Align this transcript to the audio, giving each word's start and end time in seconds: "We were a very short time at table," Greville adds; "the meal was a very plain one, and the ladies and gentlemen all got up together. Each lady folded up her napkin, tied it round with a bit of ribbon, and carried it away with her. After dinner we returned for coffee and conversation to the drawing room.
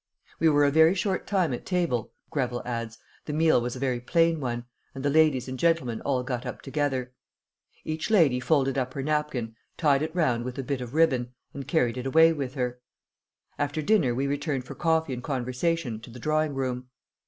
"We 0.39 0.49
were 0.49 0.65
a 0.65 0.71
very 0.71 0.95
short 0.95 1.27
time 1.27 1.53
at 1.53 1.63
table," 1.63 2.11
Greville 2.31 2.63
adds; 2.65 2.97
"the 3.25 3.33
meal 3.33 3.61
was 3.61 3.75
a 3.75 3.79
very 3.79 3.99
plain 3.99 4.39
one, 4.39 4.65
and 4.95 5.05
the 5.05 5.11
ladies 5.11 5.47
and 5.47 5.59
gentlemen 5.59 6.01
all 6.01 6.23
got 6.23 6.43
up 6.43 6.63
together. 6.63 7.13
Each 7.85 8.09
lady 8.09 8.39
folded 8.39 8.79
up 8.79 8.95
her 8.95 9.03
napkin, 9.03 9.55
tied 9.77 10.01
it 10.01 10.15
round 10.15 10.43
with 10.43 10.57
a 10.57 10.63
bit 10.63 10.81
of 10.81 10.95
ribbon, 10.95 11.35
and 11.53 11.67
carried 11.67 11.99
it 11.99 12.07
away 12.07 12.33
with 12.33 12.55
her. 12.55 12.81
After 13.59 13.83
dinner 13.83 14.15
we 14.15 14.25
returned 14.25 14.65
for 14.65 14.73
coffee 14.73 15.13
and 15.13 15.21
conversation 15.21 15.99
to 15.99 16.09
the 16.09 16.17
drawing 16.17 16.55
room. 16.55 16.87